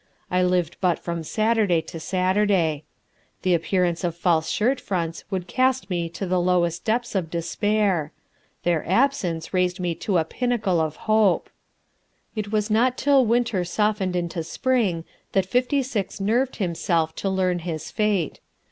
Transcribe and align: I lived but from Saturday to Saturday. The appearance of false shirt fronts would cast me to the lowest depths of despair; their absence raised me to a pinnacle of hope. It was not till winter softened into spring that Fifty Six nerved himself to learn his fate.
I 0.31 0.41
lived 0.41 0.77
but 0.81 0.97
from 0.97 1.21
Saturday 1.23 1.79
to 1.83 1.99
Saturday. 1.99 2.85
The 3.43 3.53
appearance 3.53 4.03
of 4.03 4.17
false 4.17 4.49
shirt 4.49 4.79
fronts 4.81 5.23
would 5.29 5.45
cast 5.45 5.91
me 5.91 6.09
to 6.09 6.25
the 6.25 6.41
lowest 6.41 6.83
depths 6.83 7.13
of 7.13 7.29
despair; 7.29 8.11
their 8.63 8.83
absence 8.89 9.53
raised 9.53 9.79
me 9.79 9.93
to 9.93 10.17
a 10.17 10.25
pinnacle 10.25 10.81
of 10.81 10.95
hope. 11.05 11.51
It 12.35 12.51
was 12.51 12.71
not 12.71 12.97
till 12.97 13.27
winter 13.27 13.63
softened 13.63 14.15
into 14.15 14.43
spring 14.43 15.05
that 15.33 15.45
Fifty 15.45 15.83
Six 15.83 16.19
nerved 16.19 16.55
himself 16.55 17.13
to 17.17 17.29
learn 17.29 17.59
his 17.59 17.91
fate. 17.91 18.39